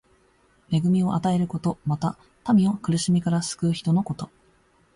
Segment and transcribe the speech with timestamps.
[0.71, 1.77] 恵みを与えること。
[1.85, 2.17] また、
[2.51, 4.31] 民を苦しみから救う人のこと。